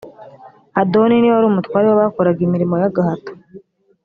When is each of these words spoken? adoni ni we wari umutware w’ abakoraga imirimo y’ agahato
adoni 0.81 1.15
ni 1.19 1.27
we 1.29 1.35
wari 1.37 1.47
umutware 1.49 1.85
w’ 1.87 1.93
abakoraga 1.95 2.39
imirimo 2.47 2.75
y’ 2.81 2.85
agahato 2.89 3.31